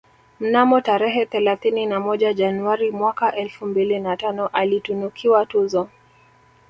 [0.39, 5.89] Mnamo tarehe thelathini na moja Januari mwaka elfu mbili na tano alitunukiwa tuzo